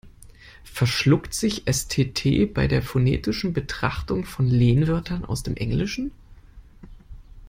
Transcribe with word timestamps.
"Verschluckt" 0.63 1.31
sich 1.31 1.67
S-T-T 1.67 2.47
bei 2.47 2.67
der 2.67 2.81
phonetischen 2.81 3.53
Betrachtung 3.53 4.25
von 4.25 4.47
Lehnwörtern 4.47 5.23
aus 5.25 5.43
dem 5.43 5.55
Englischen? 5.55 6.09